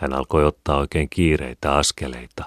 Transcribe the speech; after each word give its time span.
Hän 0.00 0.12
alkoi 0.12 0.44
ottaa 0.44 0.78
oikein 0.78 1.10
kiireitä 1.10 1.74
askeleita, 1.74 2.44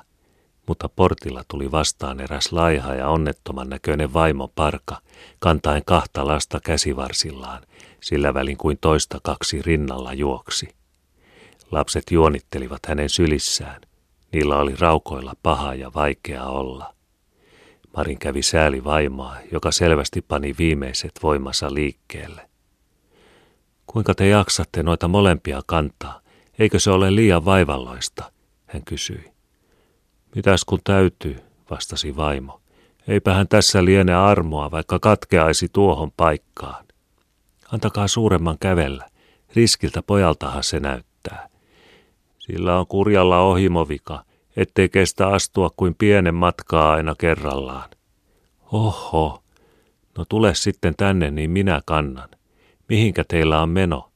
mutta 0.67 0.89
portilla 0.89 1.43
tuli 1.47 1.71
vastaan 1.71 2.19
eräs 2.19 2.51
laiha 2.51 2.95
ja 2.95 3.09
onnettoman 3.09 3.69
näköinen 3.69 4.13
vaimo 4.13 4.51
parka, 4.55 5.01
kantaen 5.39 5.81
kahta 5.85 6.27
lasta 6.27 6.59
käsivarsillaan, 6.59 7.63
sillä 8.01 8.33
välin 8.33 8.57
kuin 8.57 8.77
toista 8.81 9.19
kaksi 9.23 9.61
rinnalla 9.61 10.13
juoksi. 10.13 10.75
Lapset 11.71 12.03
juonittelivat 12.11 12.85
hänen 12.87 13.09
sylissään. 13.09 13.81
Niillä 14.31 14.57
oli 14.57 14.75
raukoilla 14.79 15.33
paha 15.43 15.75
ja 15.75 15.91
vaikea 15.95 16.43
olla. 16.43 16.93
Marin 17.97 18.19
kävi 18.19 18.41
sääli 18.41 18.83
vaimoa, 18.83 19.35
joka 19.51 19.71
selvästi 19.71 20.21
pani 20.21 20.55
viimeiset 20.57 21.11
voimansa 21.23 21.73
liikkeelle. 21.73 22.49
Kuinka 23.87 24.15
te 24.15 24.27
jaksatte 24.27 24.83
noita 24.83 25.07
molempia 25.07 25.61
kantaa? 25.65 26.22
Eikö 26.59 26.79
se 26.79 26.91
ole 26.91 27.15
liian 27.15 27.45
vaivalloista? 27.45 28.31
Hän 28.65 28.83
kysyi. 28.85 29.31
Mitäs 30.35 30.65
kun 30.65 30.79
täytyy, 30.83 31.39
vastasi 31.69 32.15
vaimo. 32.15 32.61
Eipä 33.07 33.33
hän 33.33 33.47
tässä 33.47 33.85
liene 33.85 34.13
armoa, 34.13 34.71
vaikka 34.71 34.99
katkeaisi 34.99 35.69
tuohon 35.73 36.11
paikkaan. 36.11 36.85
Antakaa 37.71 38.07
suuremman 38.07 38.57
kävellä. 38.59 39.09
Riskiltä 39.55 40.01
pojaltahan 40.01 40.63
se 40.63 40.79
näyttää. 40.79 41.49
Sillä 42.39 42.79
on 42.79 42.87
kurjalla 42.87 43.39
ohimovika, 43.39 44.23
ettei 44.55 44.89
kestä 44.89 45.27
astua 45.27 45.69
kuin 45.77 45.95
pienen 45.95 46.35
matkaa 46.35 46.93
aina 46.93 47.15
kerrallaan. 47.15 47.89
Oho, 48.71 49.43
no 50.17 50.25
tule 50.29 50.55
sitten 50.55 50.95
tänne, 50.95 51.31
niin 51.31 51.51
minä 51.51 51.81
kannan. 51.85 52.29
Mihinkä 52.89 53.23
teillä 53.27 53.61
on 53.61 53.69
meno? 53.69 54.12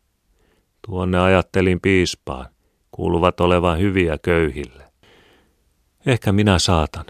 Tuonne 0.88 1.20
ajattelin 1.20 1.82
piispaan. 1.82 2.46
Kuuluvat 2.92 3.40
olevan 3.40 3.80
hyviä 3.80 4.18
köyhille. 4.18 4.92
Ehkä 6.06 6.32
minä 6.32 6.60
saatan. 6.60 7.06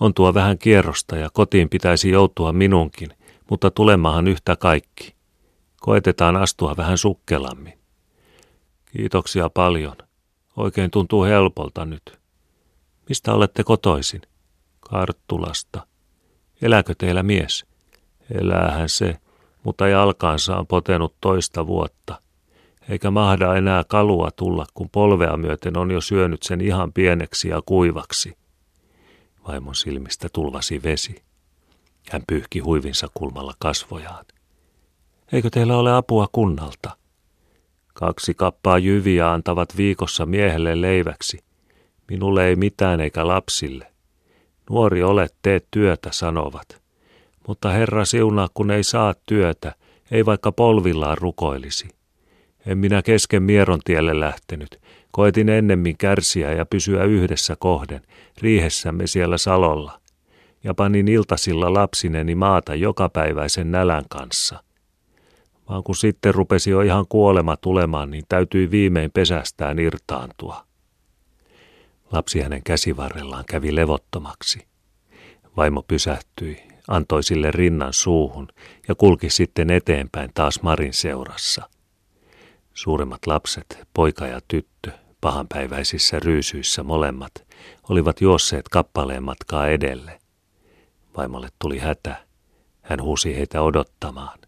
On 0.00 0.14
tuo 0.14 0.34
vähän 0.34 0.58
kierrosta 0.58 1.16
ja 1.16 1.28
kotiin 1.32 1.68
pitäisi 1.68 2.10
joutua 2.10 2.52
minunkin, 2.52 3.08
mutta 3.50 3.70
tulemahan 3.70 4.26
yhtä 4.26 4.56
kaikki. 4.56 5.14
Koetetaan 5.80 6.36
astua 6.36 6.74
vähän 6.76 6.98
sukkelammin. 6.98 7.78
Kiitoksia 8.92 9.50
paljon. 9.50 9.96
Oikein 10.56 10.90
tuntuu 10.90 11.24
helpolta 11.24 11.84
nyt. 11.84 12.18
Mistä 13.08 13.32
olette 13.32 13.64
kotoisin? 13.64 14.22
Karttulasta. 14.80 15.86
Elääkö 16.62 16.94
teillä 16.98 17.22
mies? 17.22 17.66
Eläähän 18.30 18.88
se, 18.88 19.16
mutta 19.62 19.88
jalkaansa 19.88 20.56
on 20.56 20.66
potenut 20.66 21.14
toista 21.20 21.66
vuotta. 21.66 22.25
Eikä 22.88 23.10
mahda 23.10 23.56
enää 23.56 23.84
kalua 23.84 24.30
tulla, 24.30 24.66
kun 24.74 24.90
polvea 24.90 25.36
myöten 25.36 25.78
on 25.78 25.90
jo 25.90 26.00
syönyt 26.00 26.42
sen 26.42 26.60
ihan 26.60 26.92
pieneksi 26.92 27.48
ja 27.48 27.62
kuivaksi. 27.66 28.36
Vaimon 29.48 29.74
silmistä 29.74 30.28
tulvasi 30.32 30.82
vesi. 30.82 31.22
Hän 32.10 32.22
pyyhki 32.26 32.58
huivinsa 32.58 33.08
kulmalla 33.14 33.54
kasvojaan. 33.58 34.24
Eikö 35.32 35.50
teillä 35.50 35.76
ole 35.76 35.92
apua 35.92 36.28
kunnalta? 36.32 36.96
Kaksi 37.94 38.34
kappaa 38.34 38.78
jyviä 38.78 39.32
antavat 39.32 39.76
viikossa 39.76 40.26
miehelle 40.26 40.80
leiväksi. 40.80 41.38
Minulle 42.10 42.46
ei 42.46 42.56
mitään 42.56 43.00
eikä 43.00 43.26
lapsille. 43.26 43.92
Nuori 44.70 45.02
olet, 45.02 45.34
teet 45.42 45.66
työtä, 45.70 46.08
sanovat. 46.12 46.82
Mutta 47.48 47.68
Herra 47.68 48.04
siunaa, 48.04 48.48
kun 48.54 48.70
ei 48.70 48.82
saa 48.82 49.14
työtä, 49.26 49.74
ei 50.10 50.26
vaikka 50.26 50.52
polvillaan 50.52 51.18
rukoilisi. 51.18 51.95
En 52.66 52.78
minä 52.78 53.02
kesken 53.02 53.42
mieron 53.42 53.80
tielle 53.84 54.20
lähtenyt. 54.20 54.80
Koetin 55.10 55.48
ennemmin 55.48 55.96
kärsiä 55.96 56.52
ja 56.52 56.66
pysyä 56.66 57.04
yhdessä 57.04 57.56
kohden, 57.58 58.00
riihessämme 58.42 59.06
siellä 59.06 59.38
salolla. 59.38 60.00
Ja 60.64 60.74
panin 60.74 61.08
iltasilla 61.08 61.74
lapsineni 61.74 62.34
maata 62.34 62.74
jokapäiväisen 62.74 63.70
nälän 63.70 64.04
kanssa. 64.08 64.62
Vaan 65.68 65.82
kun 65.82 65.96
sitten 65.96 66.34
rupesi 66.34 66.70
jo 66.70 66.80
ihan 66.80 67.06
kuolema 67.08 67.56
tulemaan, 67.56 68.10
niin 68.10 68.24
täytyi 68.28 68.70
viimein 68.70 69.10
pesästään 69.10 69.78
irtaantua. 69.78 70.66
Lapsi 72.12 72.40
hänen 72.40 72.62
käsivarrellaan 72.62 73.44
kävi 73.48 73.74
levottomaksi. 73.74 74.66
Vaimo 75.56 75.82
pysähtyi, 75.82 76.62
antoi 76.88 77.22
sille 77.22 77.50
rinnan 77.50 77.92
suuhun 77.92 78.48
ja 78.88 78.94
kulki 78.94 79.30
sitten 79.30 79.70
eteenpäin 79.70 80.30
taas 80.34 80.62
Marin 80.62 80.92
seurassa. 80.92 81.68
Suuremmat 82.76 83.26
lapset, 83.26 83.78
poika 83.94 84.26
ja 84.26 84.40
tyttö, 84.48 84.90
pahanpäiväisissä 85.20 86.18
ryysyissä 86.18 86.82
molemmat, 86.82 87.32
olivat 87.88 88.20
juosseet 88.20 88.68
kappaleen 88.68 89.22
matkaa 89.22 89.68
edelle. 89.68 90.20
Vaimolle 91.16 91.48
tuli 91.58 91.78
hätä. 91.78 92.16
Hän 92.82 93.02
huusi 93.02 93.36
heitä 93.36 93.62
odottamaan. 93.62 94.38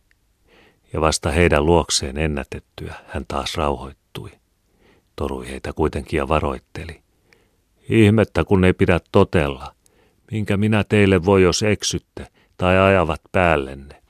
Ja 0.92 1.00
vasta 1.00 1.30
heidän 1.30 1.66
luokseen 1.66 2.18
ennätettyä 2.18 2.94
hän 3.06 3.24
taas 3.28 3.56
rauhoittui. 3.56 4.30
Torui 5.16 5.48
heitä 5.50 5.72
kuitenkin 5.72 6.18
ja 6.18 6.28
varoitteli. 6.28 7.02
Ihmettä, 7.88 8.44
kun 8.44 8.64
ei 8.64 8.72
pidä 8.72 9.00
totella. 9.12 9.74
Minkä 10.30 10.56
minä 10.56 10.84
teille 10.84 11.24
voi, 11.24 11.42
jos 11.42 11.62
eksytte 11.62 12.26
tai 12.56 12.78
ajavat 12.78 13.20
päällenne. 13.32 14.02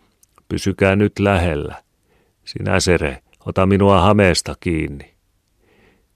Pysykää 0.49 0.97
nyt 0.97 1.19
lähellä. 1.19 1.83
Sinä, 2.45 2.81
Sere, 2.81 3.23
ota 3.47 3.67
minua 3.67 4.01
hameesta 4.01 4.55
kiinni. 4.61 5.15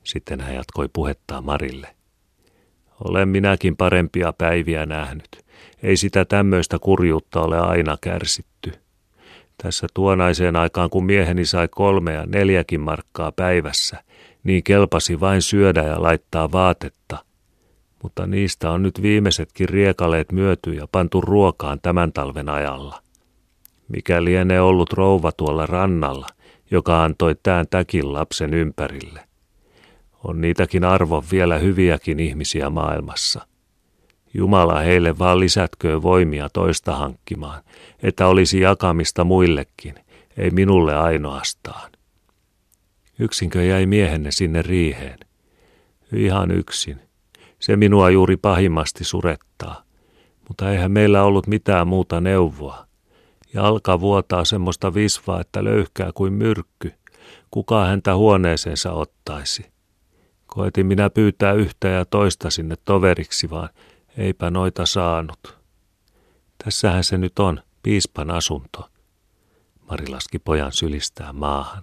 Sitten 0.05 0.41
hän 0.41 0.55
jatkoi 0.55 0.89
puhettaa 0.93 1.41
Marille. 1.41 1.89
Olen 3.05 3.29
minäkin 3.29 3.77
parempia 3.77 4.33
päiviä 4.33 4.87
nähnyt. 4.87 5.29
Ei 5.83 5.97
sitä 5.97 6.25
tämmöistä 6.25 6.79
kurjuutta 6.79 7.41
ole 7.41 7.59
aina 7.59 7.97
kärsitty. 8.01 8.73
Tässä 9.63 9.87
tuonaiseen 9.95 10.57
aikaan, 10.57 10.91
kun 10.91 11.05
mieheni 11.05 11.45
sai 11.45 11.69
kolme 11.69 12.13
ja 12.13 12.27
neljäkin 12.27 12.81
markkaa 12.81 13.33
päivässä, 13.33 14.05
niin 14.45 14.63
kelpasi 14.63 15.21
vain 15.21 15.43
syödä 15.43 15.83
ja 15.83 16.03
laittaa 16.03 16.53
vaatetta– 16.53 17.19
mutta 18.03 18.27
niistä 18.27 18.71
on 18.71 18.83
nyt 18.83 19.03
viimeisetkin 19.03 19.69
riekaleet 19.69 20.33
myöty 20.33 20.73
ja 20.73 20.87
pantu 20.93 21.21
ruokaan 21.21 21.79
tämän 21.83 22.13
talven 22.13 22.49
ajalla. 22.49 23.03
Mikä 23.89 24.25
lienee 24.25 24.61
ollut 24.61 24.93
rouva 24.93 25.33
tuolla 25.33 25.67
rannalla, 25.67 26.27
joka 26.73 27.05
antoi 27.05 27.35
tämän 27.43 27.67
täkin 27.71 28.13
lapsen 28.13 28.55
ympärille. 28.55 29.21
On 30.25 30.41
niitäkin 30.41 30.85
arvon 30.85 31.23
vielä 31.33 31.59
hyviäkin 31.59 32.21
ihmisiä 32.21 32.71
maailmassa. 32.71 33.47
Jumala 34.35 34.79
heille 34.79 35.19
vaan 35.19 35.41
lisätköön 35.41 36.03
voimia 36.03 36.49
toista 36.49 36.97
hankkimaan, 36.97 37.63
että 38.03 38.27
olisi 38.27 38.61
jakamista 38.61 39.25
muillekin, 39.25 39.95
ei 40.37 40.51
minulle 40.51 40.97
ainoastaan. 40.97 41.93
Yksinkö 43.19 43.63
jäi 43.63 43.87
miehenne 43.87 44.31
sinne 44.31 44.63
riiheen? 44.63 45.19
Ihan 46.13 46.51
yksin– 46.51 47.01
se 47.63 47.77
minua 47.77 48.11
juuri 48.11 48.37
pahimmasti 48.37 49.05
surettaa. 49.05 49.83
Mutta 50.49 50.73
eihän 50.73 50.93
meillä 50.93 51.23
ollut 51.23 51.47
mitään 51.47 51.89
muuta 51.89 52.21
neuvoa. 52.21 52.87
Ja 53.55 53.67
alkaa 53.67 54.01
vuotaa 54.01 54.45
semmoista 54.45 54.95
visvaa, 54.95 55.41
että 55.41 55.65
löyhkää 55.65 56.11
kuin 56.15 56.33
myrkky. 56.33 56.93
Kuka 57.51 57.85
häntä 57.85 58.17
huoneeseensa 58.17 58.93
ottaisi? 58.93 59.73
Koetin 60.47 60.87
minä 60.87 61.11
pyytää 61.11 61.53
yhtä 61.53 61.89
ja 61.89 62.05
toista 62.05 62.51
sinne 62.51 62.77
toveriksi, 62.85 63.51
vaan 63.51 63.69
eipä 64.17 64.51
noita 64.51 64.87
saanut. 64.87 65.59
Tässähän 66.65 67.05
se 67.05 67.19
nyt 67.19 67.39
on, 67.39 67.63
piispan 67.83 68.31
asunto. 68.31 68.89
Mari 69.91 70.09
laski 70.09 70.39
pojan 70.39 70.73
sylistää 70.73 71.33
maahan. 71.33 71.83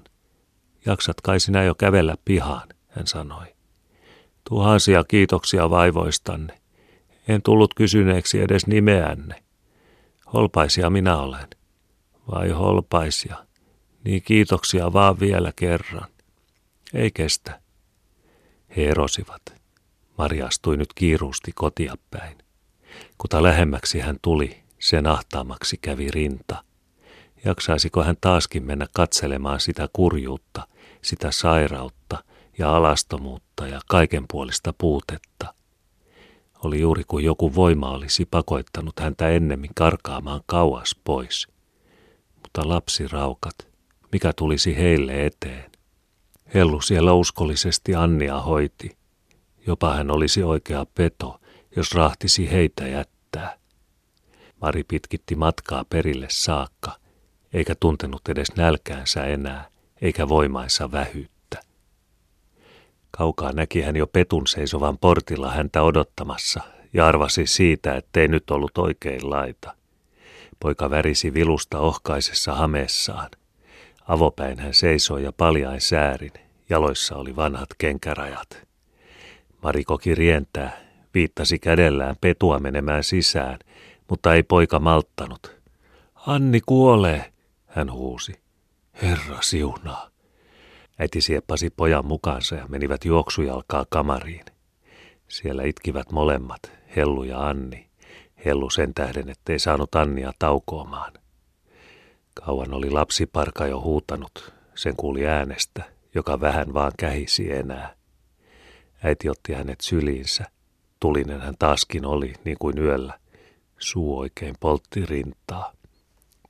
Jaksat 0.86 1.22
kai 1.22 1.40
sinä 1.40 1.64
jo 1.64 1.76
kävellä 1.76 2.16
pihaan, 2.26 2.68
hän 2.88 3.08
sanoi. 3.08 3.46
Tuhansia 4.50 5.04
kiitoksia 5.04 5.70
vaivoistanne. 5.70 6.60
En 7.28 7.42
tullut 7.42 7.74
kysyneeksi 7.74 8.42
edes 8.42 8.68
nimeänne. 8.68 9.44
Holpaisia 10.34 10.90
minä 10.90 11.18
olen. 11.18 11.59
Vai 12.32 12.50
holpaisia? 12.50 13.46
Niin 14.04 14.22
kiitoksia 14.22 14.94
vaan 14.94 15.20
vielä 15.20 15.54
kerran. 15.56 16.10
Ei 16.94 17.12
kestä. 17.12 17.62
He 18.78 18.86
erosivat. 18.86 19.42
Maria 20.18 20.46
astui 20.46 20.78
nyt 20.78 20.94
kiiruusti 20.94 21.52
kotia 21.56 21.96
päin. 22.12 22.38
Kuta 23.18 23.44
lähemmäksi 23.44 24.00
hän 24.00 24.18
tuli, 24.22 24.64
sen 24.80 25.08
ahtaamaksi 25.08 25.78
kävi 25.82 26.12
rinta. 26.12 26.64
Jaksaisiko 27.46 28.04
hän 28.04 28.18
taaskin 28.22 28.64
mennä 28.64 28.88
katselemaan 28.94 29.60
sitä 29.60 29.90
kurjuutta, 29.94 30.68
sitä 31.02 31.32
sairautta, 31.32 32.24
ja 32.58 32.76
alastomuutta 32.76 33.68
ja 33.68 33.80
kaikenpuolista 33.88 34.74
puutetta. 34.78 35.54
Oli 36.64 36.80
juuri 36.80 37.04
kuin 37.08 37.26
joku 37.26 37.56
voima 37.56 37.90
olisi 37.92 38.26
pakoittanut 38.26 39.00
häntä 39.00 39.30
ennemmin 39.30 39.72
karkaamaan 39.76 40.42
kauas 40.46 40.96
pois. 41.04 41.48
Mutta 42.50 42.70
lapsiraukat, 42.70 43.68
mikä 44.12 44.34
tulisi 44.34 44.78
heille 44.78 45.26
eteen? 45.26 45.72
Hellu 46.54 46.82
siellä 46.82 47.14
uskollisesti 47.14 47.96
Annia 47.96 48.40
hoiti– 48.40 48.92
Jopa 49.68 49.94
hän 49.94 50.12
olisi 50.12 50.44
oikea 50.44 50.86
peto, 50.96 51.40
jos 51.76 51.96
rahtisi 51.96 52.52
heitä 52.52 52.88
jättää. 52.88 53.58
Mari 54.62 54.84
pitkitti 54.84 55.36
matkaa 55.36 55.86
perille 55.90 56.28
saakka, 56.30 56.92
eikä 57.54 57.76
tuntenut 57.80 58.22
edes 58.30 58.56
nälkäänsä 58.56 59.26
enää, 59.26 59.70
eikä 60.02 60.30
voimaissa 60.30 60.92
vähyyttä. 60.92 61.60
Kaukaa 63.12 63.52
näki 63.52 63.82
hän 63.82 63.96
jo 63.96 64.08
Petun 64.08 64.48
seisovan 64.48 64.98
portilla 64.98 65.52
häntä 65.52 65.82
odottamassa 65.82 66.62
ja 66.94 67.08
arvasi 67.08 67.48
siitä, 67.48 67.96
ettei 67.96 68.28
nyt 68.28 68.52
ollut 68.52 68.78
oikein 68.78 69.30
laita. 69.30 69.79
Poika 70.60 70.90
värisi 70.90 71.34
vilusta 71.34 71.80
ohkaisessa 71.80 72.56
hameessaan. 72.56 73.30
Avopäin 74.08 74.60
hän 74.60 74.74
seisoi 74.74 75.24
ja 75.24 75.32
paljain 75.32 75.82
säärin, 75.82 76.34
jaloissa 76.70 77.16
oli 77.16 77.36
vanhat 77.36 77.70
kenkärajat. 77.78 78.68
Mari 79.64 79.84
koki 79.84 80.16
rientää, 80.16 80.78
viittasi 81.14 81.60
kädellään 81.60 82.16
Petua 82.22 82.60
menemään 82.60 83.04
sisään, 83.04 83.60
mutta 84.10 84.34
ei 84.34 84.44
poika 84.44 84.80
malttanut. 84.80 85.56
Anni 86.16 86.62
kuolee, 86.66 87.34
hän 87.68 87.92
huusi. 87.92 88.34
Herra 89.02 89.42
siunaa. 89.42 90.10
Äiti 91.00 91.22
sieppasi 91.22 91.70
pojan 91.70 92.06
mukaansa 92.06 92.56
ja 92.56 92.68
menivät 92.68 93.06
juoksujalkaa 93.06 93.86
kamariin. 93.90 94.46
Siellä 95.28 95.64
itkivät 95.64 96.12
molemmat, 96.12 96.72
Hellu 96.96 97.24
ja 97.24 97.48
Anni. 97.48 97.89
Hellu 98.46 98.70
sen 98.70 98.94
tähden, 98.94 99.30
ettei 99.30 99.60
saanut 99.60 99.96
Annia 99.96 100.32
taukoamaan. 100.40 101.14
Kauan 102.34 102.74
oli 102.74 102.90
lapsiparka 102.90 103.68
jo 103.68 103.82
huutanut, 103.82 104.54
sen 104.76 104.96
kuuli 104.96 105.28
äänestä, 105.28 105.84
joka 106.16 106.42
vähän 106.42 106.74
vaan 106.74 106.92
kähisi 106.98 107.52
enää. 107.54 107.96
Äiti 109.04 109.30
otti 109.30 109.54
hänet 109.54 109.82
syliinsä. 109.82 110.46
Tulinen 111.00 111.42
hän 111.42 111.56
taaskin 111.60 112.06
oli, 112.06 112.34
niin 112.46 112.58
kuin 112.60 112.78
yöllä. 112.78 113.20
Suu 113.80 114.20
oikein 114.20 114.56
poltti 114.60 115.06
rintaa. 115.06 115.74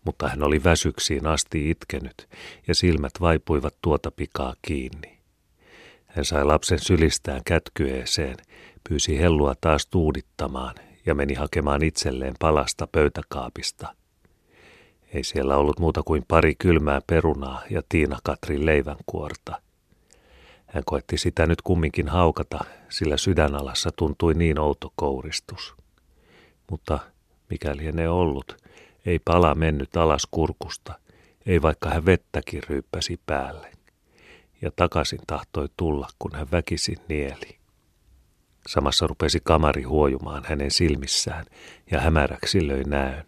Mutta 0.06 0.30
hän 0.30 0.44
oli 0.44 0.63
väsyksiin 0.63 1.27
asti 1.27 1.69
itkenyt, 1.69 2.30
ja 2.68 2.75
silmät 2.75 3.12
vaipuivat 3.21 3.75
tuota 3.81 4.12
pikaa 4.12 4.53
kiinni. 4.62 5.19
Hän 6.06 6.25
sai 6.25 6.45
lapsen 6.45 6.80
sylistään 6.80 7.42
kätkyeeseen, 7.45 8.38
pyysi 8.89 9.19
hellua 9.19 9.53
taas 9.62 9.85
tuudittamaan 9.85 10.75
ja 11.09 11.15
meni 11.15 11.33
hakemaan 11.33 11.83
itselleen 11.83 12.33
palasta 12.39 12.88
pöytäkaapista. 12.88 13.95
Ei 15.13 15.23
siellä 15.23 15.57
ollut 15.57 15.79
muuta 15.79 16.03
kuin 16.03 16.25
pari 16.27 16.56
kylmää 16.56 17.01
perunaa 17.07 17.61
ja 17.69 17.81
Tiina 17.89 18.19
Katrin 18.23 18.65
leivänkuorta. 18.65 19.61
Hän 20.65 20.83
koetti 20.85 21.17
sitä 21.17 21.47
nyt 21.47 21.61
kumminkin 21.61 22.07
haukata, 22.07 22.59
sillä 22.89 23.17
sydänalassa 23.17 23.89
tuntui 23.95 24.33
niin 24.33 24.59
outo 24.59 24.94
kouristus. 24.95 25.75
Mutta 26.71 27.00
mikäli 27.50 27.91
ne 27.91 28.09
ollut, 28.09 28.57
ei 29.06 29.19
pala 29.19 29.56
mennyt 29.56 29.97
alas 29.97 30.27
kurkusta, 30.31 31.00
ei 31.45 31.61
vaikka 31.61 31.89
hän 31.89 32.06
vettäkin 32.06 32.61
ryyppäsi 32.69 33.19
päälle. 33.25 33.71
Ja 34.61 34.71
takaisin 34.75 35.21
tahtoi 35.27 35.67
tulla, 35.77 36.07
kun 36.19 36.31
hän 36.35 36.47
väkisin 36.51 36.97
nieli. 37.07 37.58
Samassa 38.67 39.07
rupesi 39.07 39.39
kamari 39.44 39.83
huojumaan 39.83 40.44
hänen 40.45 40.71
silmissään 40.71 41.45
ja 41.91 42.01
hämäräksi 42.01 42.67
löi 42.67 42.83
näön. 42.83 43.23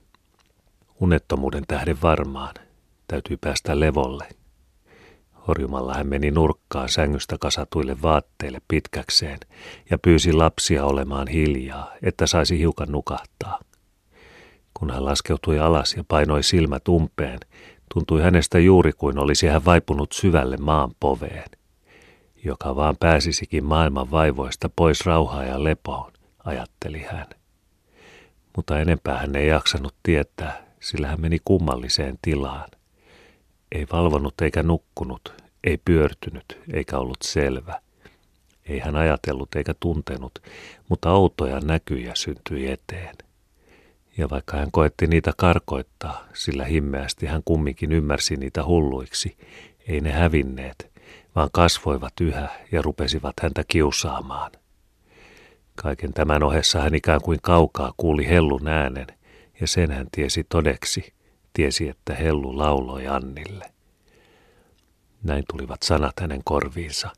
Unettomuuden 0.99 1.63
tähden 1.67 2.01
varmaan 2.01 2.53
täytyy 3.07 3.37
päästä 3.37 3.79
levolle. 3.79 4.27
Horjumalla 5.47 5.93
hän 5.93 6.07
meni 6.07 6.31
nurkkaan 6.31 6.89
sängystä 6.89 7.37
kasatuille 7.39 8.01
vaatteille 8.01 8.61
pitkäkseen 8.67 9.39
ja 9.89 9.97
pyysi 9.97 10.33
lapsia 10.33 10.85
olemaan 10.85 11.27
hiljaa, 11.27 11.91
että 12.01 12.27
saisi 12.27 12.59
hiukan 12.59 12.91
nukahtaa. 12.91 13.59
Kun 14.73 14.91
hän 14.91 15.05
laskeutui 15.05 15.59
alas 15.59 15.93
ja 15.93 16.03
painoi 16.07 16.43
silmät 16.43 16.87
umpeen, 16.87 17.39
tuntui 17.93 18.21
hänestä 18.21 18.59
juuri 18.59 18.91
kuin 18.93 19.19
olisi 19.19 19.47
hän 19.47 19.65
vaipunut 19.65 20.11
syvälle 20.11 20.57
maan 20.57 20.91
poveen 20.99 21.60
joka 22.43 22.75
vaan 22.75 22.97
pääsisikin 22.97 23.63
maailman 23.63 24.11
vaivoista 24.11 24.69
pois 24.75 25.05
rauhaa 25.05 25.43
ja 25.43 25.63
lepoon, 25.63 26.11
ajatteli 26.43 26.99
hän. 26.99 27.27
Mutta 28.55 28.79
enempää 28.79 29.17
hän 29.17 29.35
ei 29.35 29.47
jaksanut 29.47 29.95
tietää, 30.03 30.65
sillä 30.79 31.07
hän 31.07 31.21
meni 31.21 31.37
kummalliseen 31.45 32.19
tilaan. 32.21 32.69
Ei 33.71 33.87
valvonut 33.91 34.41
eikä 34.41 34.63
nukkunut, 34.63 35.43
ei 35.63 35.77
pyörtynyt 35.85 36.59
eikä 36.73 36.97
ollut 36.97 37.21
selvä. 37.23 37.81
Ei 38.65 38.79
hän 38.79 38.95
ajatellut 38.95 39.55
eikä 39.55 39.73
tuntenut, 39.79 40.39
mutta 40.89 41.11
outoja 41.11 41.59
näkyjä 41.59 42.11
syntyi 42.15 42.71
eteen. 42.71 43.15
Ja 44.17 44.29
vaikka 44.29 44.57
hän 44.57 44.71
koetti 44.71 45.07
niitä 45.07 45.33
karkoittaa, 45.37 46.27
sillä 46.33 46.65
himmeästi 46.65 47.25
hän 47.25 47.41
kumminkin 47.45 47.91
ymmärsi 47.91 48.35
niitä 48.35 48.65
hulluiksi, 48.65 49.37
ei 49.87 50.01
ne 50.01 50.11
hävinneet, 50.11 50.91
vaan 51.35 51.49
kasvoivat 51.53 52.13
yhä 52.21 52.49
ja 52.71 52.81
rupesivat 52.81 53.35
häntä 53.41 53.63
kiusaamaan. 53.67 54.51
Kaiken 55.75 56.13
tämän 56.13 56.43
ohessa 56.43 56.81
hän 56.81 56.95
ikään 56.95 57.21
kuin 57.21 57.39
kaukaa 57.41 57.93
kuuli 57.97 58.27
hellun 58.27 58.67
äänen, 58.67 59.07
ja 59.61 59.67
sen 59.67 59.91
hän 59.91 60.07
tiesi 60.11 60.43
todeksi, 60.43 61.13
tiesi, 61.53 61.89
että 61.89 62.15
hellu 62.15 62.57
lauloi 62.57 63.07
Annille. 63.07 63.71
Näin 65.23 65.43
tulivat 65.49 65.83
sanat 65.83 66.19
hänen 66.19 66.41
korviinsa. 66.43 67.09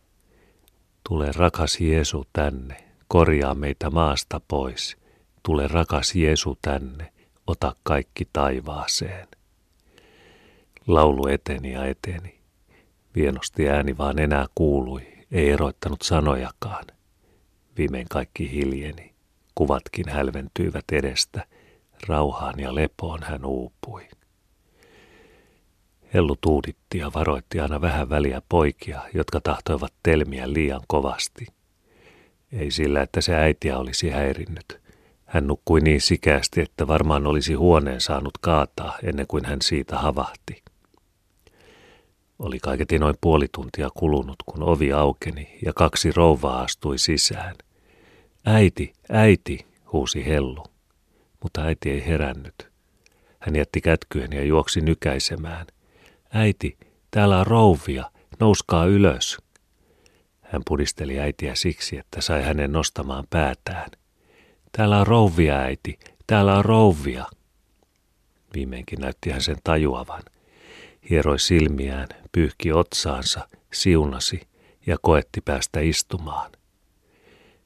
Tule 1.10 1.31
rakas 1.36 1.80
Jeesu 1.80 2.25
tänne, 2.34 2.78
korjaa 3.07 3.56
meitä 3.56 3.89
maasta 3.89 4.42
pois. 4.48 4.98
Tule 5.44 5.68
rakas 5.68 6.16
Jeesu 6.16 6.57
tänne, 6.62 7.13
ota 7.48 7.75
kaikki 7.84 8.28
taivaaseen. 8.34 9.28
Laulu 10.88 11.28
eteni 11.28 11.72
ja 11.72 11.86
eteni. 11.86 12.43
Vienosti 13.15 13.69
ääni 13.69 13.98
vaan 13.98 14.19
enää 14.19 14.45
kuului, 14.56 15.01
ei 15.31 15.50
eroittanut 15.50 16.01
sanojakaan. 16.01 16.86
Viimein 17.77 18.07
kaikki 18.10 18.51
hiljeni. 18.51 19.13
Kuvatkin 19.56 20.10
hälventyivät 20.10 20.86
edestä. 20.92 21.45
Rauhaan 22.07 22.60
ja 22.60 22.75
lepoon 22.75 23.24
hän 23.24 23.45
uupui. 23.45 24.07
Hellu 26.13 26.36
tuuditti 26.42 26.98
ja 26.98 27.12
varoitti 27.13 27.60
aina 27.60 27.81
vähän 27.81 28.10
väliä 28.10 28.42
poikia, 28.50 29.01
jotka 29.13 29.42
tahtoivat 29.42 29.94
telmiä 30.04 30.54
liian 30.54 30.81
kovasti. 30.88 31.48
Ei 32.51 32.71
sillä, 32.71 33.01
että 33.01 33.21
se 33.21 33.36
äitiä 33.36 33.77
olisi 33.77 34.10
häirinnyt. 34.10 34.82
Hän 35.25 35.48
nukkui 35.48 35.82
niin 35.82 36.01
sikästi, 36.01 36.62
että 36.62 36.88
varmaan 36.88 37.27
olisi 37.27 37.53
huoneen 37.53 38.01
saanut 38.01 38.38
kaataa 38.41 38.98
ennen 39.03 39.27
kuin 39.27 39.46
hän 39.46 39.62
siitä 39.62 39.98
havahti. 39.98 40.63
Oli 42.44 42.60
kaiketi 42.60 43.00
noin 43.00 43.16
puoli 43.22 43.48
tuntia 43.56 43.90
kulunut, 43.94 44.36
kun 44.46 44.64
ovi 44.64 44.94
aukeni 44.94 45.58
ja 45.66 45.74
kaksi 45.74 46.12
rouvaa 46.12 46.62
astui 46.62 46.98
sisään. 46.98 47.56
Äiti, 48.46 48.94
äiti, 49.10 49.66
huusi 49.94 50.26
Hellu. 50.26 50.64
Mutta 51.44 51.62
äiti 51.62 51.92
ei 51.92 52.06
herännyt. 52.06 52.72
Hän 53.40 53.56
jätti 53.56 53.82
kätkyen 53.82 54.34
ja 54.34 54.44
juoksi 54.44 54.82
nykäisemään. 54.82 55.68
Äiti, 56.34 56.78
täällä 57.12 57.40
on 57.40 57.48
rouvia, 57.48 58.12
nouskaa 58.40 58.86
ylös. 58.86 59.38
Hän 60.42 60.62
pudisteli 60.68 61.20
äitiä 61.20 61.56
siksi, 61.56 61.98
että 61.98 62.22
sai 62.22 62.44
hänen 62.44 62.72
nostamaan 62.72 63.24
päätään. 63.30 63.92
Täällä 64.72 65.00
on 65.00 65.08
rouvia, 65.08 65.58
äiti, 65.58 66.00
täällä 66.28 66.58
on 66.58 66.66
rouvia. 66.66 67.26
Viimeinkin 68.54 69.00
näytti 69.00 69.30
hän 69.30 69.42
sen 69.42 69.58
tajuavan 69.64 70.24
hieroi 71.10 71.39
silmiään, 71.39 72.07
pyyhki 72.31 72.72
otsaansa, 72.72 73.48
siunasi 73.74 74.48
ja 74.86 74.98
koetti 75.01 75.41
päästä 75.41 75.79
istumaan. 75.79 76.51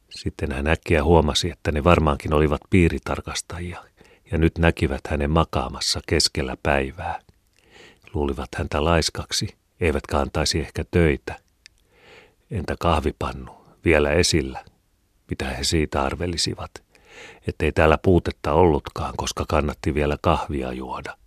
Sitten 0.10 0.51
hän 0.51 0.67
äkkiä 0.67 1.03
huomasi, 1.03 1.50
että 1.51 1.72
ne 1.72 1.84
varmaankin 1.84 2.34
olivat 2.34 2.62
piiritarkastajia 2.70 3.84
ja 4.32 4.38
nyt 4.38 4.58
näkivät 4.58 5.01
hänen 5.10 5.32
makaamassa 5.32 6.00
keskellä 6.08 6.58
päivää. 6.63 7.20
Luulivat 8.13 8.50
häntä 8.58 8.84
laiskaksi, 8.84 9.48
eivätkä 9.82 10.20
antaisi 10.20 10.60
ehkä 10.60 10.86
töitä. 10.91 11.39
Entä 12.51 12.75
kahvipannu, 12.79 13.51
vielä 13.86 14.12
esillä? 14.12 14.65
Mitä 15.29 15.46
he 15.46 15.63
siitä 15.63 16.03
arvelisivat? 16.03 16.72
Ettei 17.48 17.72
täällä 17.72 17.98
puutetta 18.01 18.53
ollutkaan, 18.53 19.13
koska 19.17 19.46
kannatti 19.48 19.94
vielä 19.94 20.17
kahvia 20.22 20.74
juoda. 20.74 21.17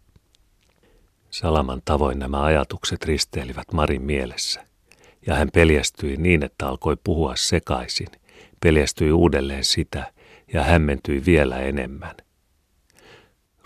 Salaman 1.31 1.83
tavoin 1.85 2.19
nämä 2.19 2.43
ajatukset 2.43 3.05
risteilivät 3.05 3.73
Marin 3.73 4.03
mielessä, 4.03 4.67
ja 5.27 5.35
hän 5.35 5.49
peljästyi 5.55 6.17
niin, 6.17 6.43
että 6.45 6.69
alkoi 6.69 6.97
puhua 7.05 7.33
sekaisin, 7.37 8.09
peljästyi 8.63 9.13
uudelleen 9.13 9.65
sitä 9.65 10.13
ja 10.53 10.65
hämmentyi 10.65 11.23
vielä 11.27 11.59
enemmän. 11.59 12.15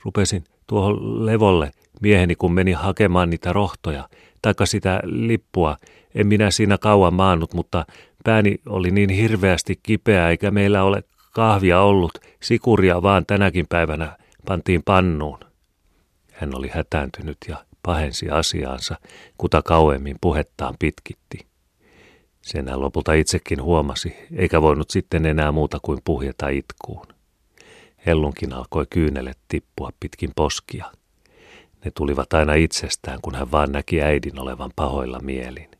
Rupesin 0.03 0.45
tuohon 0.67 1.27
levolle 1.27 1.71
mieheni, 2.01 2.35
kun 2.35 2.53
meni 2.53 2.73
hakemaan 2.73 3.31
niitä 3.31 3.53
rohtoja, 3.53 4.09
taikka 4.43 4.67
sitä 4.67 5.01
lippua. 5.05 5.77
En 6.15 6.27
minä 6.27 6.51
siinä 6.51 6.79
kauan 6.79 7.15
maannut, 7.15 7.55
mutta 7.55 7.87
pääni 8.25 8.57
oli 8.67 8.91
niin 8.91 9.11
hirveästi 9.11 9.81
kipeä 9.83 10.31
eikä 10.31 10.51
meillä 10.51 10.83
ole 10.83 11.03
kahvia 11.33 11.81
ollut, 11.81 12.13
sikuria 12.43 13.03
vaan 13.03 13.27
tänäkin 13.27 13.67
päivänä 13.69 14.17
pantiin 14.47 14.83
pannuun. 14.83 15.44
Hän 16.35 16.57
oli 16.57 16.69
hätääntynyt 16.69 17.37
ja 17.49 17.65
pahensi 17.83 18.31
asiaansa, 18.31 18.99
kuta 19.39 19.63
kauemmin 19.63 20.17
puhettaan 20.21 20.75
pitkitti. 20.79 21.47
Sen 22.43 22.69
hän 22.69 22.81
lopulta 22.81 23.13
itsekin 23.13 23.63
huomasi, 23.63 24.17
eikä 24.37 24.63
voinut 24.63 24.91
sitten 24.91 25.27
enää 25.27 25.53
muuta 25.53 25.79
kuin 25.83 25.99
puhjeta 26.05 26.49
itkuun. 26.49 27.07
Hellunkin 28.07 28.53
alkoi 28.53 28.87
kyynelet 28.91 29.39
tippua 29.49 29.91
pitkin 30.01 30.31
poskia. 30.37 30.93
Ne 31.85 31.91
tulivat 31.91 32.33
aina 32.33 32.55
itsestään, 32.55 33.19
kun 33.23 33.35
hän 33.35 33.53
vaan 33.53 33.73
näki 33.73 34.03
äidin 34.03 34.41
olevan 34.41 34.71
pahoilla 34.77 35.21
mielin. 35.21 35.71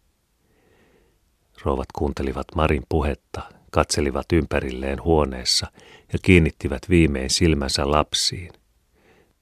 Rouvat 1.63 1.89
kuuntelivat 1.95 2.47
Marin 2.55 2.83
puhetta, 2.89 3.43
katselivat 3.71 4.27
ympärilleen 4.33 5.05
huoneessa 5.05 5.67
ja 6.13 6.19
kiinnittivät 6.23 6.83
viimein 6.89 7.31
silmänsä 7.31 7.91
lapsiin. 7.91 8.53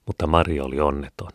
Mutta 0.07 0.27
Mari 0.27 0.61
oli 0.61 0.81
onneton. 0.81 1.31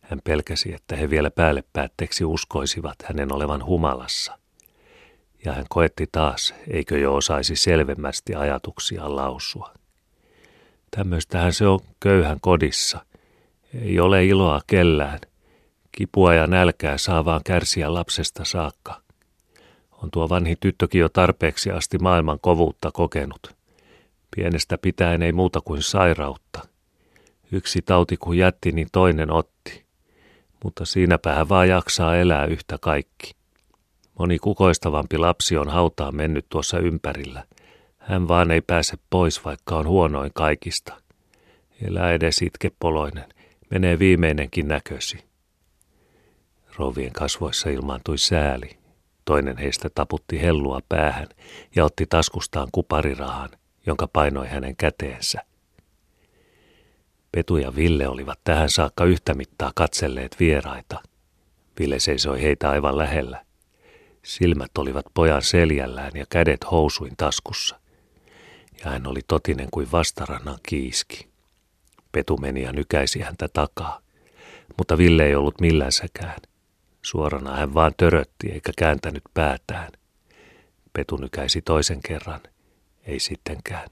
Hän 0.00 0.20
pelkäsi, 0.24 0.74
että 0.74 0.96
he 0.96 1.10
vielä 1.10 1.30
päälle 1.30 1.64
päätteeksi 1.72 2.24
uskoisivat 2.24 2.96
hänen 3.04 3.34
olevan 3.34 3.64
humalassa. 3.64 4.38
Ja 5.44 5.52
hän 5.52 5.64
koetti 5.68 6.06
taas, 6.12 6.54
eikö 6.70 6.98
jo 6.98 7.14
osaisi 7.14 7.56
selvemmästi 7.56 8.34
ajatuksia 8.34 9.16
lausua. 9.16 9.74
Tämmöistähän 10.90 11.52
se 11.52 11.66
on 11.66 11.80
köyhän 12.00 12.38
kodissa. 12.40 13.04
Ei 13.82 14.00
ole 14.00 14.26
iloa 14.26 14.60
kellään. 14.66 15.18
Kipua 15.92 16.34
ja 16.34 16.46
nälkää 16.46 16.98
saa 16.98 17.24
vaan 17.24 17.40
kärsiä 17.44 17.94
lapsesta 17.94 18.44
saakka. 18.44 19.00
On 20.02 20.10
tuo 20.10 20.28
vanhi 20.28 20.56
tyttökin 20.60 21.00
jo 21.00 21.08
tarpeeksi 21.08 21.70
asti 21.70 21.98
maailman 21.98 22.38
kovuutta 22.40 22.90
kokenut. 22.92 23.56
Pienestä 24.36 24.78
pitäen 24.78 25.22
ei 25.22 25.32
muuta 25.32 25.60
kuin 25.60 25.82
sairautta. 25.82 26.69
Yksi 27.52 27.82
tauti 27.82 28.16
kun 28.16 28.36
jätti, 28.36 28.72
niin 28.72 28.88
toinen 28.92 29.30
otti. 29.30 29.84
Mutta 30.64 30.84
siinäpä 30.84 31.34
hän 31.34 31.48
vaan 31.48 31.68
jaksaa 31.68 32.16
elää 32.16 32.44
yhtä 32.44 32.78
kaikki. 32.80 33.32
Moni 34.18 34.38
kukoistavampi 34.38 35.18
lapsi 35.18 35.56
on 35.56 35.68
hautaan 35.68 36.16
mennyt 36.16 36.46
tuossa 36.48 36.78
ympärillä. 36.78 37.44
Hän 37.98 38.28
vaan 38.28 38.50
ei 38.50 38.60
pääse 38.60 38.96
pois, 39.10 39.44
vaikka 39.44 39.76
on 39.76 39.86
huonoin 39.86 40.30
kaikista. 40.34 41.02
Elää 41.82 42.12
edes 42.12 42.42
itkepoloinen, 42.42 43.24
menee 43.70 43.98
viimeinenkin 43.98 44.68
näkösi. 44.68 45.24
Rovien 46.76 47.12
kasvoissa 47.12 47.70
ilmaantui 47.70 48.18
sääli. 48.18 48.78
Toinen 49.24 49.56
heistä 49.58 49.88
taputti 49.94 50.42
hellua 50.42 50.80
päähän 50.88 51.28
ja 51.76 51.84
otti 51.84 52.06
taskustaan 52.06 52.68
kuparirahan, 52.72 53.50
jonka 53.86 54.08
painoi 54.12 54.48
hänen 54.48 54.76
käteensä. 54.76 55.49
Petu 57.32 57.56
ja 57.56 57.76
Ville 57.76 58.08
olivat 58.08 58.38
tähän 58.44 58.70
saakka 58.70 59.04
yhtä 59.04 59.34
mittaa 59.34 59.72
katselleet 59.74 60.36
vieraita. 60.40 61.02
Ville 61.78 61.98
seisoi 61.98 62.42
heitä 62.42 62.70
aivan 62.70 62.98
lähellä. 62.98 63.44
Silmät 64.22 64.78
olivat 64.78 65.06
pojan 65.14 65.42
seljällään 65.42 66.12
ja 66.14 66.26
kädet 66.30 66.70
housuin 66.70 67.16
taskussa. 67.16 67.80
Ja 68.84 68.90
hän 68.90 69.06
oli 69.06 69.20
totinen 69.28 69.68
kuin 69.70 69.92
vastarannan 69.92 70.58
kiiski. 70.68 71.28
Petu 72.12 72.36
meni 72.36 72.62
ja 72.62 72.72
nykäisi 72.72 73.20
häntä 73.20 73.48
takaa, 73.52 74.00
mutta 74.78 74.98
Ville 74.98 75.26
ei 75.26 75.34
ollut 75.34 75.60
millänsäkään. 75.60 76.36
Suorana 77.02 77.56
hän 77.56 77.74
vaan 77.74 77.92
törötti 77.96 78.52
eikä 78.52 78.72
kääntänyt 78.78 79.22
päätään. 79.34 79.92
Petu 80.92 81.16
nykäisi 81.16 81.62
toisen 81.62 82.02
kerran. 82.02 82.40
Ei 83.04 83.20
sittenkään. 83.20 83.88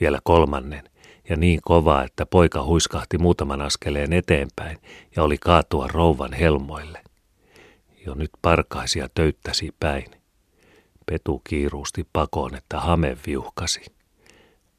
Vielä 0.00 0.18
kolmannen 0.24 0.90
ja 1.28 1.36
niin 1.36 1.60
kova, 1.62 2.02
että 2.02 2.26
poika 2.26 2.64
huiskahti 2.64 3.18
muutaman 3.18 3.60
askeleen 3.60 4.12
eteenpäin 4.12 4.78
ja 5.16 5.22
oli 5.22 5.38
kaatua 5.38 5.88
rouvan 5.88 6.32
helmoille. 6.32 7.02
Jo 8.06 8.14
nyt 8.14 8.30
parkaisi 8.42 8.98
ja 8.98 9.08
töyttäsi 9.14 9.74
päin. 9.80 10.04
Petu 11.06 11.40
kiiruusti 11.48 12.06
pakoon, 12.12 12.54
että 12.54 12.80
hame 12.80 13.16
viuhkasi. 13.26 13.84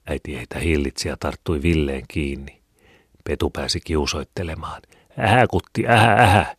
Äiti 0.07 0.35
heitä 0.35 0.59
hillitsi 0.59 1.07
ja 1.07 1.17
tarttui 1.19 1.61
Villeen 1.61 2.03
kiinni. 2.07 2.61
Petu 3.23 3.49
pääsi 3.49 3.79
kiusoittelemaan. 3.79 4.81
Ähä 5.19 5.47
kutti, 5.47 5.87
ähä, 5.87 6.13
ähä, 6.13 6.55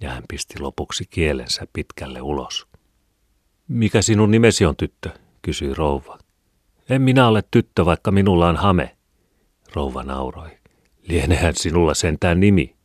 ja 0.00 0.10
hän 0.10 0.22
pisti 0.28 0.60
lopuksi 0.60 1.04
kielensä 1.10 1.66
pitkälle 1.72 2.20
ulos. 2.20 2.66
Mikä 3.68 4.02
sinun 4.02 4.30
nimesi 4.30 4.64
on, 4.64 4.76
tyttö? 4.76 5.10
kysyi 5.42 5.74
rouva. 5.74 6.18
En 6.88 7.02
minä 7.02 7.28
ole 7.28 7.42
tyttö, 7.50 7.84
vaikka 7.84 8.10
minulla 8.10 8.48
on 8.48 8.56
hame. 8.56 8.96
Rouva 9.74 10.02
nauroi. 10.02 10.50
Lienehän 11.08 11.54
sinulla 11.56 11.94
sentään 11.94 12.40
nimi. 12.40 12.76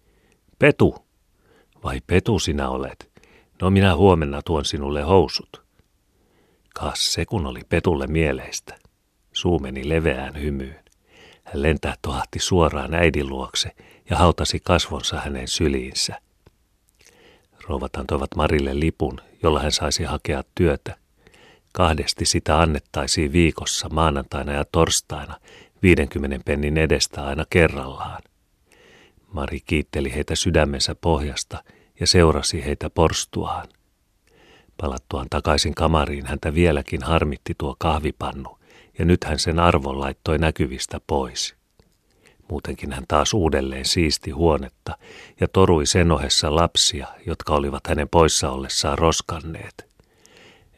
Petu. 0.60 0.96
Vai 1.84 2.02
Petu 2.08 2.40
sinä 2.40 2.70
olet? 2.70 3.12
No 3.62 3.70
minä 3.70 3.96
huomenna 3.96 4.42
tuon 4.42 4.66
sinulle 4.66 5.02
housut. 5.02 5.64
Kas 6.74 7.14
se 7.14 7.26
kun 7.26 7.46
oli 7.46 7.62
Petulle 7.70 8.08
mieleistä. 8.08 8.76
Suu 9.34 9.60
meni 9.60 9.90
leveään 9.90 10.42
hymyyn. 10.42 10.80
Hän 11.44 11.62
lentää 11.62 11.96
tohatti 12.02 12.40
suoraan 12.40 12.94
äidin 12.94 13.30
luokse 13.30 13.72
ja 14.10 14.18
hautasi 14.18 14.60
kasvonsa 14.60 15.20
hänen 15.20 15.48
syliinsä. 15.48 16.22
Rouvat 17.68 17.96
antoivat 17.96 18.36
Marille 18.36 18.80
lipun, 18.80 19.22
jolla 19.44 19.60
hän 19.60 19.72
saisi 19.72 20.04
hakea 20.04 20.44
työtä. 20.56 20.96
Kahdesti 21.74 22.26
sitä 22.26 22.60
annettaisiin 22.60 23.32
viikossa 23.32 23.90
maanantaina 23.90 24.52
ja 24.52 24.66
torstaina 24.72 25.40
50 25.84 26.40
pennin 26.46 26.78
edestä 26.78 27.26
aina 27.26 27.46
kerrallaan. 27.50 28.22
Mari 29.34 29.60
kiitteli 29.66 30.14
heitä 30.14 30.36
sydämensä 30.36 30.96
pohjasta 30.96 31.64
ja 32.00 32.08
seurasi 32.08 32.66
heitä 32.66 32.90
porstuaan. 32.90 33.68
Palattuaan 34.78 35.28
takaisin 35.30 35.76
kamariin 35.76 36.26
häntä 36.26 36.54
vieläkin 36.54 37.04
harmitti 37.04 37.54
tuo 37.58 37.76
kahvipannu, 37.80 38.58
ja 39.00 39.06
nyt 39.06 39.24
hän 39.24 39.40
sen 39.40 39.60
arvon 39.60 40.00
laittoi 40.00 40.38
näkyvistä 40.38 41.02
pois. 41.08 41.56
Muutenkin 42.50 42.92
hän 42.92 43.04
taas 43.08 43.34
uudelleen 43.34 43.86
siisti 43.86 44.32
huonetta 44.32 44.98
ja 45.40 45.48
torui 45.48 45.86
sen 45.86 46.12
ohessa 46.12 46.56
lapsia, 46.56 47.08
jotka 47.26 47.54
olivat 47.54 47.88
hänen 47.88 48.10
poissa 48.10 48.52
ollessaan 48.52 48.98
roskanneet. 48.98 49.96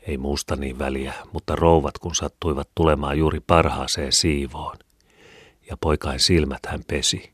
Ei 0.08 0.18
muusta 0.18 0.56
niin 0.56 0.80
väliä, 0.80 1.13
mutta 1.32 1.56
rouvat 1.56 1.98
kun 1.98 2.16
sattuivat 2.16 2.70
tulemaan 2.75 3.18
juuri 3.18 3.39
parhaaseen 3.39 4.12
siivoon. 4.12 4.77
Ja 5.69 5.77
poikain 5.77 6.19
silmät 6.19 6.65
hän 6.65 6.83
pesi. 6.88 7.31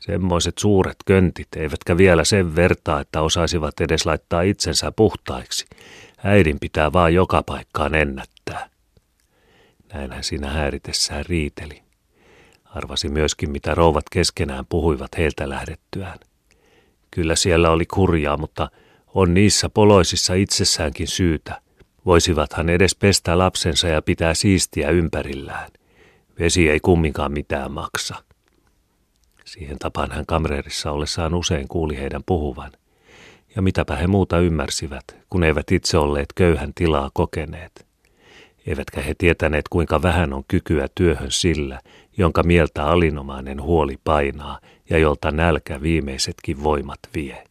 Semmoiset 0.00 0.58
suuret 0.58 0.96
köntit, 1.06 1.48
eivätkä 1.56 1.96
vielä 1.96 2.24
sen 2.24 2.56
vertaa, 2.56 3.00
että 3.00 3.20
osaisivat 3.22 3.80
edes 3.80 4.06
laittaa 4.06 4.42
itsensä 4.42 4.92
puhtaiksi. 4.92 5.66
Äidin 6.24 6.60
pitää 6.60 6.92
vaan 6.92 7.14
joka 7.14 7.42
paikkaan 7.42 7.94
ennättää. 7.94 8.70
Näin 9.92 10.12
hän 10.12 10.24
siinä 10.24 10.50
hääritessään 10.50 11.24
riiteli. 11.28 11.82
Arvasi 12.64 13.08
myöskin, 13.08 13.50
mitä 13.50 13.74
rouvat 13.74 14.04
keskenään 14.12 14.66
puhuivat 14.68 15.18
heiltä 15.18 15.48
lähdettyään. 15.48 16.18
Kyllä 17.10 17.36
siellä 17.36 17.70
oli 17.70 17.86
kurjaa, 17.86 18.36
mutta 18.36 18.70
on 19.14 19.34
niissä 19.34 19.68
poloisissa 19.68 20.34
itsessäänkin 20.34 21.08
syytä. 21.08 21.60
Voisivathan 22.06 22.68
edes 22.68 22.94
pestä 22.94 23.38
lapsensa 23.38 23.88
ja 23.88 24.02
pitää 24.02 24.34
siistiä 24.34 24.90
ympärillään. 24.90 25.70
Vesi 26.38 26.70
ei 26.70 26.80
kumminkaan 26.80 27.32
mitään 27.32 27.72
maksa. 27.72 28.14
Siihen 29.44 29.78
tapaan 29.78 30.12
hän 30.12 30.26
kamreerissa 30.26 30.90
ollessaan 30.90 31.34
usein 31.34 31.68
kuuli 31.68 31.96
heidän 31.96 32.22
puhuvan. 32.26 32.72
Ja 33.56 33.62
mitäpä 33.62 33.96
he 33.96 34.06
muuta 34.06 34.38
ymmärsivät, 34.38 35.04
kun 35.30 35.44
eivät 35.44 35.72
itse 35.72 35.98
olleet 35.98 36.32
köyhän 36.34 36.72
tilaa 36.74 37.10
kokeneet. 37.14 37.86
Eivätkä 38.66 39.00
he 39.00 39.14
tietäneet, 39.18 39.68
kuinka 39.68 40.02
vähän 40.02 40.32
on 40.32 40.44
kykyä 40.48 40.86
työhön 40.94 41.30
sillä, 41.30 41.80
jonka 42.16 42.42
mieltä 42.42 42.84
alinomainen 42.84 43.62
huoli 43.62 43.96
painaa 44.04 44.60
ja 44.90 44.98
jolta 44.98 45.30
nälkä 45.30 45.82
viimeisetkin 45.82 46.62
voimat 46.62 47.00
vie. 47.14 47.47